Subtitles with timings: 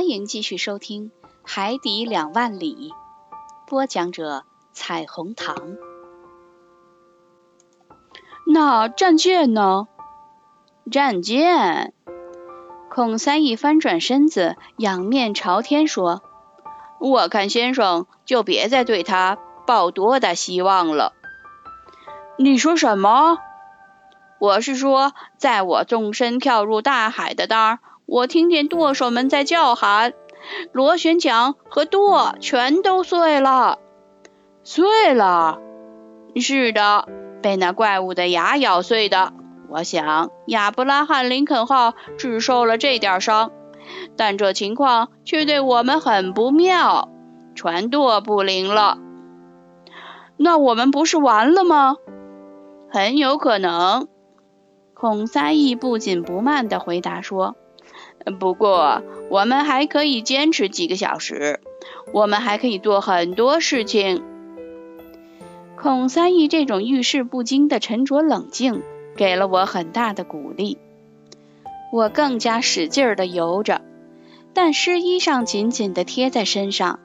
[0.00, 1.10] 欢迎继续收听
[1.44, 2.90] 《海底两万里》，
[3.68, 5.76] 播讲者彩虹糖。
[8.46, 9.88] 那战舰呢？
[10.90, 11.92] 战舰？
[12.88, 16.22] 孔三一翻转身子，仰面朝天说
[16.98, 19.36] ：“我看先生就别再对他
[19.66, 21.12] 抱多大希望了。”
[22.38, 23.36] 你说什么？
[24.38, 27.78] 我是说，在我纵身跳入大海的当儿，
[28.10, 30.14] 我听见舵手们在叫喊，
[30.72, 33.78] 螺旋桨和舵全都碎了。
[34.64, 35.60] 碎了？
[36.34, 37.06] 是的，
[37.40, 39.32] 被那怪物的牙咬碎的。
[39.68, 43.52] 我想，亚伯拉罕·林肯号只受了这点伤，
[44.16, 47.08] 但这情况却对我们很不妙。
[47.54, 48.98] 船舵不灵了，
[50.36, 51.94] 那我们不是完了吗？
[52.90, 54.08] 很有可能。
[54.94, 57.54] 孔三义不紧不慢地回答说
[58.38, 61.60] ：“不过，我们还可以坚持几个小时，
[62.12, 64.22] 我们还可以做很多事情。”
[65.76, 68.82] 孔三义这种遇事不惊的沉着冷静。
[69.16, 70.78] 给了我很大的鼓励，
[71.92, 73.82] 我更加使劲儿地游着，
[74.54, 77.00] 但湿衣裳紧紧地贴在身上，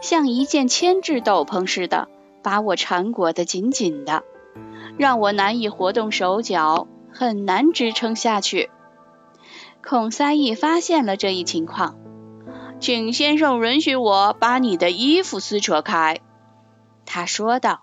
[0.00, 2.08] 像一件铅制斗篷似的，
[2.42, 4.22] 把我缠裹得紧紧的，
[4.96, 8.70] 让我难以活动手脚，很难支撑下去。
[9.82, 11.96] 孔三义发现了这一情况，
[12.80, 16.20] 请先生允许我把你的衣服撕扯开，
[17.06, 17.82] 他说道。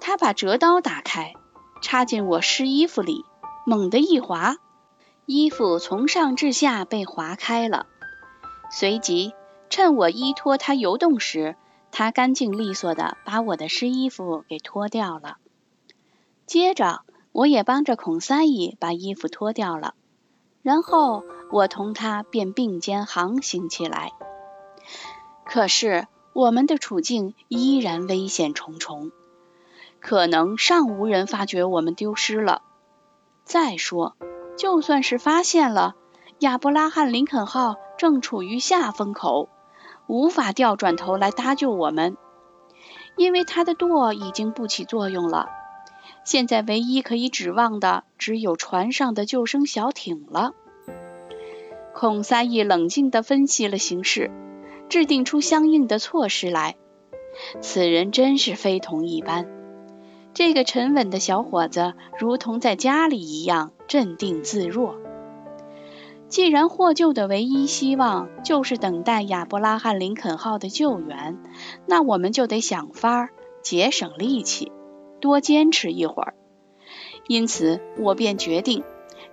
[0.00, 1.32] 他把折刀打开。
[1.80, 3.26] 插进我湿衣服里，
[3.66, 4.56] 猛地一划，
[5.26, 7.84] 衣服从上至下被划开了。
[8.70, 9.34] 随即，
[9.68, 11.56] 趁我依托他游动时，
[11.90, 15.36] 他干净利索地把我的湿衣服给脱掉了。
[16.46, 17.02] 接着，
[17.32, 19.92] 我也帮着孔三姨把衣服脱掉了，
[20.64, 24.12] 然后我同他便并肩航行起来。
[25.44, 29.12] 可是，我们的处境依然危险重重。
[30.00, 32.62] 可能尚无人发觉我们丢失了。
[33.44, 34.16] 再说，
[34.56, 35.96] 就算是发现了，
[36.38, 39.50] 亚伯拉罕·林肯号正处于下风口，
[40.06, 42.16] 无法调转头来搭救我们，
[43.18, 45.50] 因为它的舵已经不起作用了。
[46.24, 50.52] 现在唯一可以指望的，只有船上的救生小艇了。
[51.94, 54.30] 孔三义冷静地分析了形势，
[54.88, 56.76] 制定出相应的措施来。
[57.60, 59.46] 此人真是非同一般。
[60.32, 64.96] 这个沉稳的小伙子，如同在家里一样镇定自若。
[66.28, 71.38] 既然获救的唯一希望就是等待亚伯拉罕·林肯号的救援，
[71.86, 73.30] 那我们就得想法
[73.62, 74.72] 节省力气，
[75.24, 76.34] 多坚持一会儿。
[77.26, 78.84] 因此，我便决定，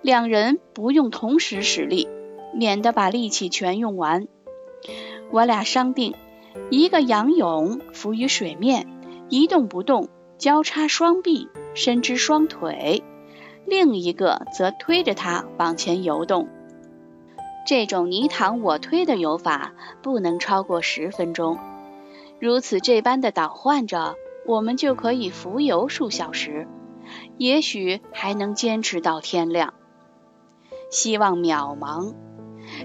[0.01, 2.07] 两人不用同时使力，
[2.53, 4.29] 免得把力气全用完。
[5.31, 6.15] 我俩商定，
[6.69, 8.87] 一个仰泳浮于水面，
[9.27, 10.07] 一动不动。
[10.37, 13.03] 交叉双臂，伸直双腿，
[13.65, 16.47] 另一个则推着它往前游动。
[17.67, 21.59] 这种你躺我推的游法不能超过十分钟。
[22.39, 24.15] 如此这般的倒换着，
[24.51, 26.67] 我们就可以浮游数小时，
[27.37, 29.73] 也许还能坚持到天亮。
[30.89, 32.13] 希望渺茫，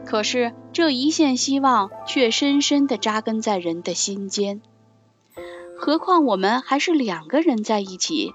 [0.04, 4.62] 可是这一线希望却深深地扎根在人的心间。
[5.76, 8.32] 何况我们还是两个人在一起。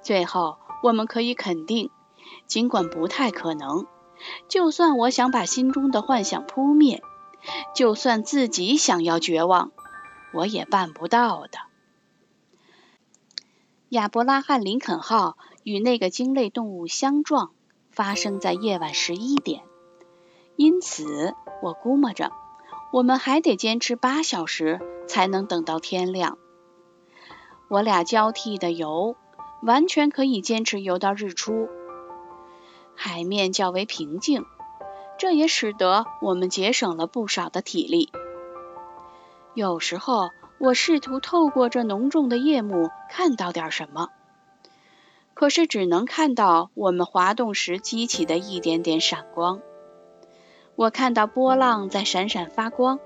[0.00, 1.90] 最后，我们可以肯定，
[2.46, 3.84] 尽管不太可能，
[4.48, 7.02] 就算我想把心中的幻想扑灭，
[7.74, 9.72] 就算自己想要绝望，
[10.32, 11.69] 我也办不到的。
[13.90, 17.50] 亚伯拉罕·林肯号与那个鲸类动物相撞，
[17.90, 19.64] 发生在夜晚十一点，
[20.54, 22.30] 因此我估摸着。
[22.92, 24.78] 我们还得坚持八小时，
[25.08, 26.38] 才能等到天亮。
[27.66, 29.16] 我俩交替的游，
[29.60, 31.68] 完全可以坚持游到日出。
[32.94, 34.44] 海面较为平静，
[35.18, 38.12] 这也使得我们节省了不少的体力。
[39.54, 44.10] 有时候，我试图透过这浓重的夜幕看到点什么，
[45.32, 49.62] 可是只能看到我们滑动时激起的一点点闪光。
[50.76, 53.00] 我看到波浪在闪闪发光，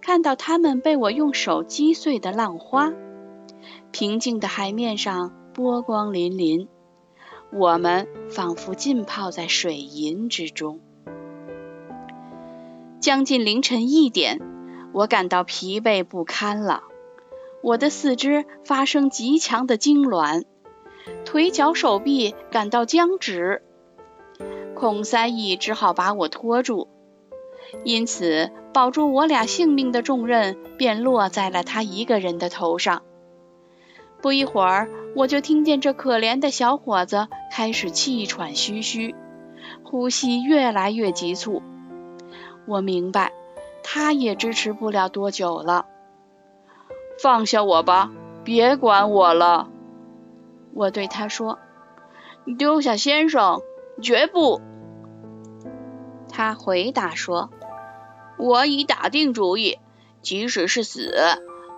[0.00, 2.92] 看到它们被我用手击碎的浪花。
[3.90, 6.68] 平静的海面上波光粼粼，
[7.52, 10.78] 我们仿佛浸泡在水银之中。
[13.00, 14.40] 将近凌晨一点，
[14.96, 16.82] 我感到疲惫不堪了，
[17.62, 20.44] 我的四肢发生极强的痉挛，
[21.26, 23.60] 腿脚手臂感到僵直。
[24.74, 26.88] 孔三义只好把我拖住。
[27.84, 33.02] 因此保住我俩性命的重任便落在了他一个人的头上。
[34.22, 39.14] 不一会儿，我就听见这可怜的小伙子开始气喘吁吁，
[39.84, 41.62] 呼吸越来越急促。
[42.66, 43.32] 我明白，
[43.88, 45.86] 他也支持不了多久了。
[47.22, 48.10] 放下我吧，
[48.42, 49.70] 别管我了，
[50.74, 51.60] 我对他说。
[52.58, 53.62] 丢下先生，
[54.02, 54.60] 绝不！
[56.28, 57.50] 他回答说
[58.38, 59.78] ：“我已打定主意，
[60.20, 61.14] 即使是死，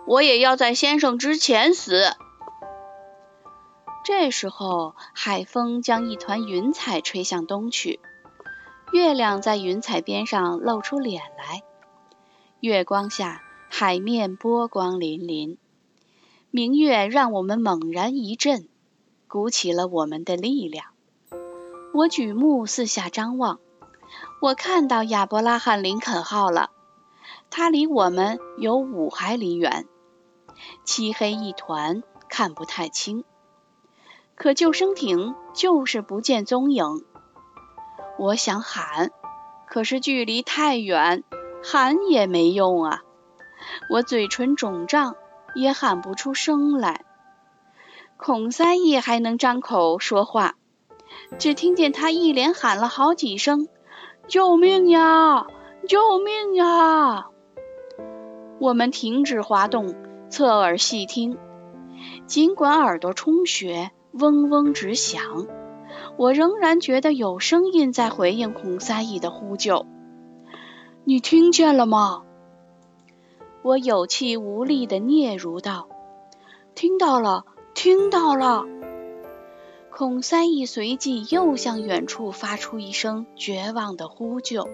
[0.07, 2.03] 我也要在先生之前死。”
[4.05, 8.01] 这时候，海风将一团云彩吹向东去，
[8.93, 11.63] 月亮在云彩边上露出脸来。
[12.61, 15.59] 月光下，海面波光粼粼，
[16.51, 18.69] 明月让我们猛然一震。
[19.29, 20.87] 鼓起了我们的力量。
[21.93, 23.61] 我举目四下张望，
[24.41, 26.71] 我看到亚伯拉罕·林肯号了。
[27.51, 29.87] 它离我们有五海里远，
[30.85, 33.23] 漆黑一团，看不太清。
[34.35, 37.05] 可救生艇就是不见踪影。
[38.19, 39.13] 我想喊，
[39.67, 41.23] 可是距离太远，
[41.63, 43.03] 喊也没用啊。
[43.91, 45.17] 我嘴唇肿胀，
[45.55, 47.05] 也喊不出声来。
[48.17, 50.57] 孔三义还能张口说话，
[51.39, 53.69] 只听见他一连喊了好几声
[54.29, 55.47] ：“救命呀！
[55.89, 57.27] 救命呀！”
[58.61, 59.95] 我们停止滑动，
[60.29, 61.39] 侧耳细听。
[62.27, 65.47] 尽管耳朵充血，嗡嗡直响，
[66.17, 69.87] 我仍然觉得有声音在回应孔三义的呼救。
[71.09, 72.23] 你听见了吗？
[73.63, 75.89] 我有气无力地嗫嚅道
[76.77, 78.67] ：“听到了。”听到了，
[79.91, 84.69] 孔三义随即又向远处发出一声绝望的呼救。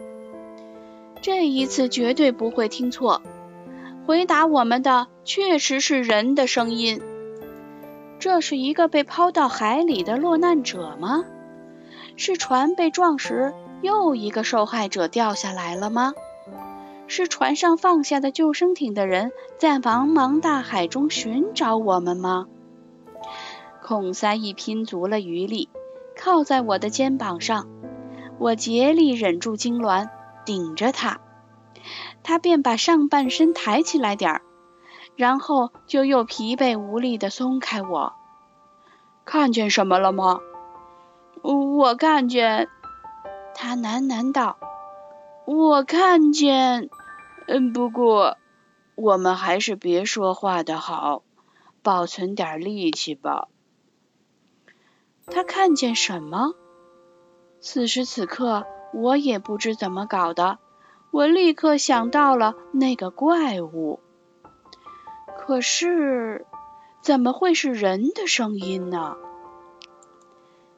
[1.22, 3.22] 这一次绝对不会听错，
[4.04, 7.00] 回答我们的确实是人的声音。
[8.18, 11.24] 这是一个被抛到海里的落难者吗？
[12.16, 16.12] 是船被撞时又一个受害者掉下来了吗？
[17.06, 22.46] 是船上放下的救生艇的人在茫茫大海中寻找我们吗？
[23.82, 25.68] 孔三义拼足了余力，
[26.16, 27.68] 靠在我的肩膀上，
[28.38, 30.08] 我竭力忍住痉挛，
[30.46, 31.20] 顶着他，
[32.22, 34.42] 他便把上半身抬起来点儿，
[35.16, 38.14] 然后就又疲惫无力地松开我。
[39.26, 40.40] 看见什么了吗？
[41.42, 42.68] 我看见，
[43.54, 44.56] 他喃喃道
[45.46, 46.88] ：“我看见……
[47.46, 48.38] 嗯，不过
[48.94, 51.22] 我们还是别说话的好，
[51.82, 53.48] 保存点力气吧。”
[55.26, 56.54] 他看见什么？
[57.60, 60.58] 此时此刻，我也不知怎么搞的，
[61.10, 64.00] 我立刻想到了那个怪物。
[65.38, 66.46] 可是，
[67.02, 69.16] 怎么会是人的声音呢？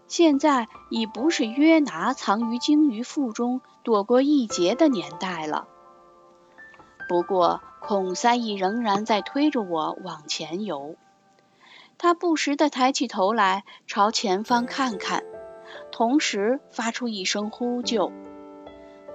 [0.08, 5.67] 现在已不是约拿藏于鲸鱼腹中躲过一劫的年代了。
[7.08, 10.97] 不过，孔三义仍然在推着我往前游。
[11.99, 15.25] 他不时地抬起头来，朝前方看看，
[15.93, 18.12] 同时发出一声呼救。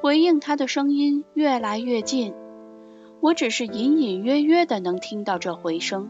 [0.02, 2.34] 回应他的声音越来越近，
[3.20, 6.10] 我只是隐隐约约地能听到这回声。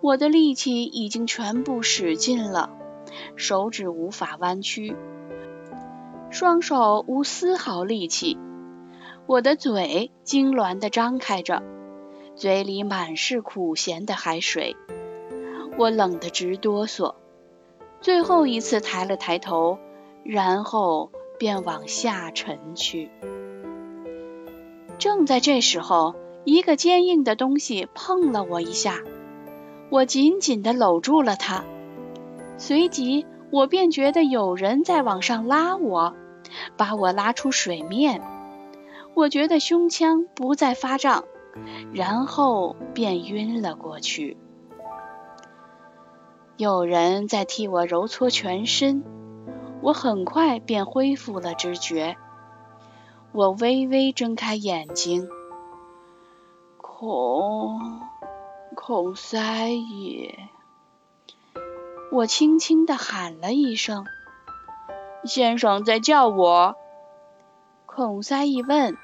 [0.00, 2.70] 我的力气已经全部使尽了，
[3.36, 4.96] 手指无法弯曲，
[6.30, 8.38] 双手无丝毫力气。
[9.26, 11.62] 我的嘴痉挛地张开着，
[12.34, 14.76] 嘴里满是苦咸的海水。
[15.76, 17.14] 我冷得直哆嗦，
[18.00, 19.78] 最后一次抬了抬头，
[20.24, 23.10] 然后便往下沉去。
[24.98, 29.02] 正在这时候，一个坚硬的东西碰了我一下，
[29.90, 31.64] 我紧紧地搂住了它。
[32.58, 36.14] 随即，我便觉得有人在往上拉我，
[36.76, 38.20] 把我拉出水面。
[39.14, 41.24] 我觉得胸腔不再发胀，
[41.92, 44.36] 然后便晕了过去。
[46.56, 49.04] 有人在替我揉搓全身，
[49.80, 52.16] 我很快便恢复了知觉。
[53.30, 55.28] 我微微睁开眼睛，
[56.78, 58.00] 孔
[58.74, 60.36] 孔塞也，
[62.10, 64.06] 我轻轻地喊了一声
[65.24, 66.76] ：“先生在叫我。”
[67.86, 68.96] 孔三一问。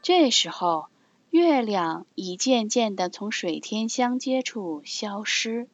[0.00, 0.86] 这时候，
[1.30, 5.68] 月亮已渐渐地从水天相接处消失。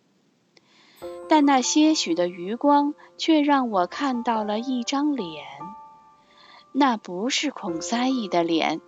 [1.29, 5.45] 但那些许的余光却让我看到了一张脸，
[6.73, 8.81] 那不是孔三义的脸，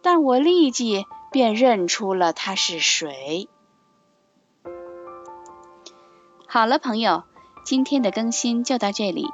[0.00, 3.48] 但我立即便认出了他是谁。
[6.50, 7.24] 好了，朋友，
[7.66, 9.26] 今天的更新就到这里，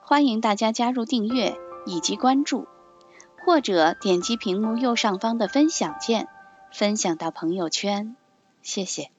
[0.00, 2.68] 欢迎大家加入订阅以及关注，
[3.44, 6.28] 或者点击屏幕右上方的分享键，
[6.72, 8.14] 分享到朋友圈，
[8.62, 9.15] 谢谢。